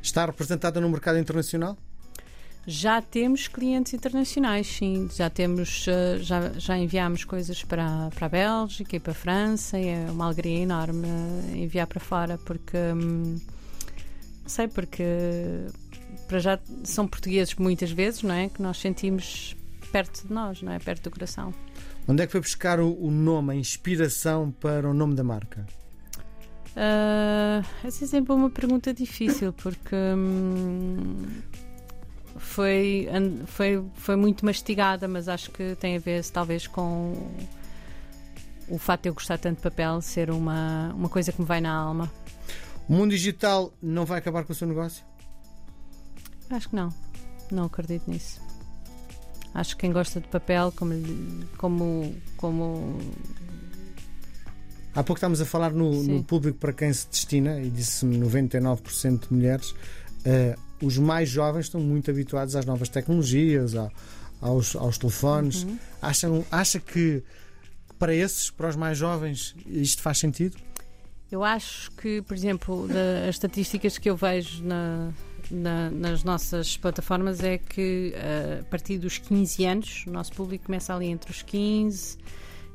Está 0.02 0.26
representada 0.26 0.80
no 0.80 0.88
mercado 0.90 1.18
internacional? 1.18 1.76
Já 2.66 3.02
temos 3.02 3.48
clientes 3.48 3.92
internacionais, 3.92 4.68
sim. 4.68 5.08
Já 5.12 5.28
temos, 5.28 5.86
eh, 5.88 6.18
já, 6.20 6.52
já 6.56 6.78
enviámos 6.78 7.24
coisas 7.24 7.64
para, 7.64 8.08
para 8.14 8.26
a 8.26 8.28
Bélgica 8.28 8.96
e 8.96 9.00
para 9.00 9.12
a 9.12 9.14
França 9.14 9.78
e 9.78 9.88
é 9.88 10.06
uma 10.08 10.26
alegria 10.26 10.60
enorme 10.60 11.08
enviar 11.54 11.88
para 11.88 11.98
fora 11.98 12.38
porque 12.38 12.76
hum, 12.76 13.36
não 14.42 14.48
sei, 14.48 14.68
porque 14.68 15.04
para 16.28 16.38
já 16.38 16.58
são 16.84 17.06
portugueses 17.08 17.54
muitas 17.56 17.90
vezes, 17.90 18.22
não 18.22 18.34
é? 18.34 18.48
Que 18.48 18.62
nós 18.62 18.78
sentimos 18.78 19.56
perto 19.90 20.26
de 20.26 20.32
nós, 20.32 20.62
não 20.62 20.72
é? 20.72 20.78
Perto 20.78 21.04
do 21.04 21.10
coração. 21.10 21.52
Onde 22.06 22.22
é 22.22 22.26
que 22.26 22.32
foi 22.32 22.40
buscar 22.40 22.78
o, 22.80 22.92
o 22.92 23.10
nome, 23.10 23.52
a 23.52 23.56
inspiração 23.56 24.52
para 24.52 24.88
o 24.88 24.94
nome 24.94 25.14
da 25.14 25.24
marca? 25.24 25.66
Uh, 26.74 27.64
essa 27.84 28.04
é 28.04 28.08
sempre 28.08 28.32
uma 28.32 28.48
pergunta 28.48 28.94
difícil 28.94 29.52
porque 29.52 29.94
hum, 29.94 31.26
foi, 32.42 33.08
foi, 33.46 33.82
foi 33.94 34.16
muito 34.16 34.44
mastigada, 34.44 35.08
mas 35.08 35.28
acho 35.28 35.50
que 35.50 35.74
tem 35.76 35.96
a 35.96 35.98
ver 35.98 36.24
talvez 36.26 36.66
com 36.66 37.14
o 38.68 38.78
fato 38.78 39.02
de 39.02 39.08
eu 39.08 39.14
gostar 39.14 39.38
tanto 39.38 39.56
de 39.56 39.62
papel 39.62 40.00
ser 40.00 40.30
uma, 40.30 40.92
uma 40.94 41.08
coisa 41.08 41.32
que 41.32 41.40
me 41.40 41.46
vai 41.46 41.60
na 41.60 41.72
alma. 41.72 42.12
O 42.88 42.92
mundo 42.92 43.10
digital 43.10 43.72
não 43.80 44.04
vai 44.04 44.18
acabar 44.18 44.44
com 44.44 44.52
o 44.52 44.56
seu 44.56 44.66
negócio? 44.66 45.04
Acho 46.50 46.68
que 46.68 46.76
não. 46.76 46.92
Não 47.50 47.64
acredito 47.64 48.10
nisso. 48.10 48.40
Acho 49.54 49.76
que 49.76 49.82
quem 49.82 49.92
gosta 49.92 50.20
de 50.20 50.28
papel, 50.28 50.72
como. 50.76 50.94
como, 51.56 52.14
como 52.36 52.98
Há 54.94 55.02
pouco 55.02 55.18
estávamos 55.18 55.40
a 55.40 55.46
falar 55.46 55.72
no, 55.72 56.02
no 56.02 56.22
público 56.22 56.58
para 56.58 56.72
quem 56.72 56.92
se 56.92 57.08
destina, 57.08 57.60
e 57.60 57.70
disse-me 57.70 58.18
99% 58.18 59.28
de 59.28 59.32
mulheres. 59.32 59.70
Uh, 59.70 60.58
os 60.82 60.98
mais 60.98 61.28
jovens 61.28 61.66
estão 61.66 61.80
muito 61.80 62.10
habituados 62.10 62.56
às 62.56 62.66
novas 62.66 62.88
tecnologias, 62.88 63.74
aos, 64.40 64.74
aos 64.76 64.98
telefones. 64.98 65.62
Uhum. 65.62 65.78
Acham, 66.00 66.44
acha 66.50 66.80
que 66.80 67.22
para 67.98 68.14
esses, 68.14 68.50
para 68.50 68.68
os 68.68 68.76
mais 68.76 68.98
jovens, 68.98 69.54
isto 69.66 70.02
faz 70.02 70.18
sentido? 70.18 70.56
Eu 71.30 71.42
acho 71.42 71.90
que, 71.92 72.20
por 72.22 72.36
exemplo, 72.36 72.86
da, 72.88 73.28
as 73.28 73.36
estatísticas 73.36 73.96
que 73.96 74.10
eu 74.10 74.16
vejo 74.16 74.62
na, 74.64 75.12
na, 75.50 75.90
nas 75.90 76.24
nossas 76.24 76.76
plataformas 76.76 77.42
é 77.42 77.56
que 77.56 78.12
uh, 78.14 78.60
a 78.60 78.64
partir 78.64 78.98
dos 78.98 79.18
15 79.18 79.64
anos, 79.64 80.04
o 80.06 80.10
nosso 80.10 80.32
público 80.32 80.66
começa 80.66 80.94
ali 80.94 81.06
entre 81.06 81.30
os 81.30 81.40
15 81.42 82.18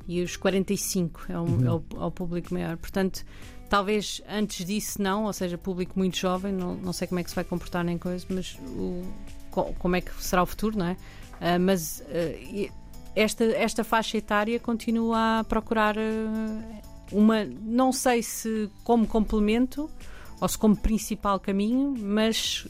e 0.08 0.22
os 0.22 0.38
45, 0.38 1.26
é, 1.30 1.38
um, 1.38 1.44
uhum. 1.44 1.68
é, 1.68 1.72
o, 1.72 2.02
é 2.02 2.06
o 2.06 2.12
público 2.12 2.54
maior. 2.54 2.78
Portanto, 2.78 3.26
Talvez 3.70 4.22
antes 4.30 4.66
disso 4.66 5.02
não, 5.02 5.26
ou 5.26 5.34
seja, 5.34 5.58
público 5.58 5.94
muito 5.98 6.18
jovem, 6.18 6.54
não, 6.54 6.76
não 6.76 6.94
sei 6.94 7.08
como 7.08 7.20
é 7.20 7.24
que 7.24 7.30
se 7.30 7.36
vai 7.36 7.44
comportar 7.44 7.84
nem 7.84 7.98
coisa, 7.98 8.26
mas 8.30 8.58
o, 8.66 9.04
como 9.78 9.96
é 9.96 10.02
que 10.02 10.12
será 10.24 10.44
o 10.44 10.46
futuro, 10.46 10.78
não 10.78 10.86
é? 10.86 10.92
Uh, 10.94 11.60
mas 11.60 12.02
uh, 12.02 12.72
esta, 13.16 13.44
esta 13.44 13.84
faixa 13.84 14.18
etária 14.18 14.60
continua 14.60 15.40
a 15.40 15.44
procurar 15.44 15.98
uh, 15.98 16.82
uma, 17.12 17.44
não 17.46 17.92
sei 17.92 18.24
se 18.24 18.70
como 18.84 19.06
complemento 19.06 19.90
ou 20.40 20.48
se 20.48 20.58
como 20.58 20.76
principal 20.76 21.40
caminho, 21.40 21.96
mas 21.98 22.68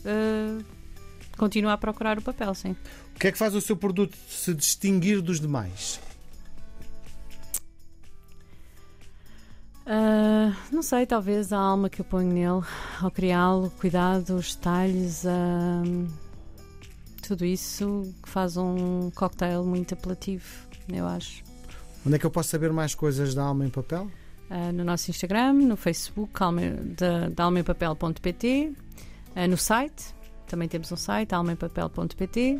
continua 1.37 1.73
a 1.73 1.77
procurar 1.77 2.17
o 2.17 2.21
papel, 2.21 2.55
sim. 2.55 2.75
O 3.13 3.19
que 3.19 3.27
é 3.27 3.31
que 3.31 3.37
faz 3.37 3.53
o 3.53 3.59
seu 3.59 3.75
produto 3.75 4.15
se 4.29 4.53
distinguir 4.53 5.21
dos 5.21 5.41
demais? 5.41 5.99
Uh, 9.87 10.53
não 10.69 10.81
sei, 10.81 11.05
talvez 11.05 11.53
a 11.53 11.57
alma 11.57 11.89
que 11.89 12.01
eu 12.01 12.05
ponho 12.05 12.27
nele 12.27 12.61
ao 13.01 13.09
criá-lo, 13.09 13.71
cuidado, 13.79 14.35
os 14.35 14.53
detalhes, 14.53 15.23
uh, 15.23 16.07
tudo 17.25 17.45
isso 17.45 18.03
que 18.21 18.27
faz 18.27 18.57
um 18.57 19.09
cocktail 19.11 19.63
muito 19.63 19.93
apelativo, 19.93 20.45
eu 20.91 21.07
acho. 21.07 21.41
Onde 22.05 22.17
é 22.17 22.19
que 22.19 22.25
eu 22.25 22.29
posso 22.29 22.49
saber 22.49 22.73
mais 22.73 22.93
coisas 22.93 23.33
da 23.33 23.43
Alma 23.43 23.65
em 23.65 23.69
Papel? 23.69 24.11
Uh, 24.51 24.73
no 24.73 24.83
nosso 24.83 25.09
Instagram, 25.09 25.53
no 25.53 25.77
Facebook, 25.77 26.33
almaempapel.pt, 27.37 28.73
no 29.49 29.57
site, 29.57 30.13
também 30.47 30.67
temos 30.67 30.91
um 30.91 30.97
site, 30.97 31.33
almaempapel.pt. 31.33 32.59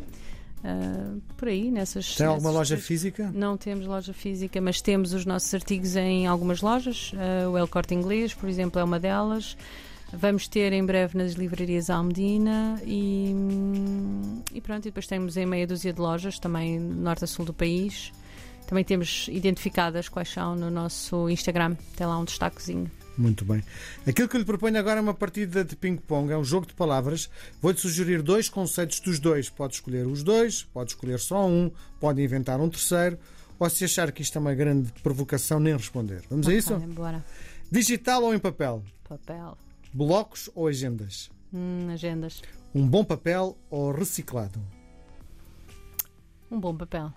Uh, 0.58 1.20
por 1.36 1.48
aí, 1.48 1.70
nessas. 1.70 2.16
Tem 2.16 2.26
alguma 2.26 2.50
nessas 2.50 2.70
loja 2.70 2.76
física? 2.76 3.30
Não 3.32 3.56
temos 3.56 3.86
loja 3.86 4.12
física, 4.12 4.60
mas 4.60 4.80
temos 4.80 5.12
os 5.12 5.24
nossos 5.24 5.52
artigos 5.54 5.94
em 5.96 6.26
algumas 6.26 6.60
lojas. 6.60 7.12
Uh, 7.12 7.50
o 7.50 7.58
El 7.58 7.68
Corte 7.68 7.94
Inglês, 7.94 8.34
por 8.34 8.48
exemplo, 8.48 8.80
é 8.80 8.84
uma 8.84 8.98
delas. 8.98 9.56
Vamos 10.12 10.48
ter 10.48 10.72
em 10.72 10.84
breve 10.84 11.18
nas 11.18 11.34
livrarias 11.34 11.90
Almedina 11.90 12.80
e, 12.82 13.34
e 14.54 14.60
pronto, 14.60 14.86
e 14.86 14.88
depois 14.88 15.06
temos 15.06 15.36
em 15.36 15.44
meia 15.44 15.66
dúzia 15.66 15.92
de 15.92 16.00
lojas, 16.00 16.38
também 16.38 16.80
norte 16.80 17.24
a 17.24 17.26
sul 17.26 17.44
do 17.44 17.52
país. 17.52 18.10
Também 18.66 18.84
temos 18.84 19.28
identificadas 19.30 20.08
quais 20.08 20.30
são 20.30 20.56
no 20.56 20.70
nosso 20.70 21.28
Instagram, 21.28 21.76
tem 21.94 22.06
lá 22.06 22.18
um 22.18 22.24
destaquezinho. 22.24 22.90
Muito 23.18 23.44
bem. 23.44 23.64
Aquilo 24.06 24.28
que 24.28 24.36
eu 24.36 24.38
lhe 24.38 24.46
proponho 24.46 24.78
agora 24.78 25.00
é 25.00 25.02
uma 25.02 25.12
partida 25.12 25.64
de 25.64 25.74
ping-pong, 25.74 26.32
é 26.32 26.38
um 26.38 26.44
jogo 26.44 26.66
de 26.66 26.72
palavras. 26.72 27.28
Vou-lhe 27.60 27.76
sugerir 27.76 28.22
dois 28.22 28.48
conceitos 28.48 29.00
dos 29.00 29.18
dois. 29.18 29.50
Pode 29.50 29.74
escolher 29.74 30.06
os 30.06 30.22
dois, 30.22 30.62
pode 30.62 30.90
escolher 30.90 31.18
só 31.18 31.44
um, 31.48 31.68
pode 31.98 32.22
inventar 32.22 32.60
um 32.60 32.70
terceiro, 32.70 33.18
ou 33.58 33.68
se 33.68 33.84
achar 33.84 34.12
que 34.12 34.22
isto 34.22 34.38
é 34.38 34.40
uma 34.40 34.54
grande 34.54 34.92
provocação, 35.02 35.58
nem 35.58 35.76
responder. 35.76 36.22
Vamos 36.30 36.46
okay, 36.46 36.56
a 36.56 36.60
isso? 36.60 36.78
Bora. 36.78 37.24
Digital 37.68 38.22
ou 38.22 38.32
em 38.32 38.38
papel? 38.38 38.84
Papel. 39.08 39.58
Blocos 39.92 40.48
ou 40.54 40.68
agendas? 40.68 41.28
Hum, 41.52 41.88
agendas. 41.90 42.40
Um 42.72 42.86
bom 42.86 43.02
papel 43.02 43.58
ou 43.68 43.90
reciclado? 43.90 44.60
Um 46.48 46.60
bom 46.60 46.76
papel. 46.76 47.12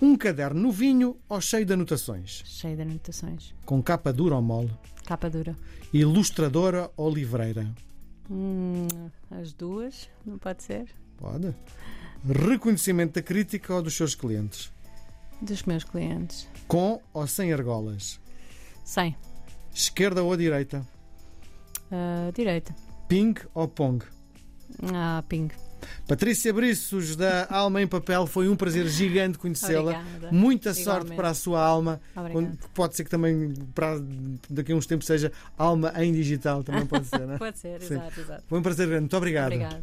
Um 0.00 0.16
caderno 0.16 0.60
novinho 0.60 1.18
ou 1.28 1.40
cheio 1.40 1.66
de 1.66 1.72
anotações? 1.72 2.42
Cheio 2.46 2.76
de 2.76 2.82
anotações. 2.82 3.52
Com 3.66 3.82
capa 3.82 4.12
dura 4.12 4.36
ou 4.36 4.42
mole? 4.42 4.70
Capa 5.10 5.28
dura. 5.28 5.56
Ilustradora 5.92 6.88
ou 6.96 7.10
livreira? 7.12 7.66
Hum, 8.30 8.86
as 9.28 9.52
duas, 9.52 10.08
não 10.24 10.38
pode 10.38 10.62
ser? 10.62 10.88
Pode. 11.16 11.52
Reconhecimento 12.24 13.14
da 13.14 13.20
crítica 13.20 13.74
ou 13.74 13.82
dos 13.82 13.96
seus 13.96 14.14
clientes? 14.14 14.70
Dos 15.42 15.64
meus 15.64 15.82
clientes. 15.82 16.46
Com 16.68 17.02
ou 17.12 17.26
sem 17.26 17.52
argolas? 17.52 18.20
Sem. 18.84 19.16
Esquerda 19.74 20.22
ou 20.22 20.36
direita? 20.36 20.86
Uh, 21.90 22.30
direita. 22.32 22.72
Ping 23.08 23.34
ou 23.52 23.66
pong? 23.66 24.04
Ah, 24.94 25.24
ping. 25.28 25.48
Patrícia 26.06 26.52
Briços, 26.52 27.16
da 27.16 27.46
Alma 27.50 27.82
em 27.82 27.86
Papel, 27.86 28.26
foi 28.26 28.48
um 28.48 28.56
prazer 28.56 28.86
gigante 28.88 29.38
conhecê-la. 29.38 30.02
Muita 30.30 30.70
Igualmente. 30.70 30.84
sorte 30.84 31.12
para 31.14 31.28
a 31.30 31.34
sua 31.34 31.62
alma. 31.64 32.00
Pode 32.74 32.96
ser 32.96 33.04
que 33.04 33.10
também 33.10 33.54
para 33.74 34.00
daqui 34.48 34.72
a 34.72 34.76
uns 34.76 34.86
tempos 34.86 35.06
seja 35.06 35.32
alma 35.56 35.92
em 35.96 36.12
digital, 36.12 36.62
também 36.62 36.86
pode 36.86 37.06
ser, 37.06 37.20
não 37.20 37.34
é? 37.34 37.38
pode 37.38 37.58
ser, 37.58 37.80
exato, 37.82 38.20
exato. 38.20 38.44
Foi 38.46 38.58
um 38.58 38.62
prazer 38.62 38.86
grande. 38.86 39.02
Muito 39.02 39.16
obrigado. 39.16 39.46
Obrigada. 39.52 39.82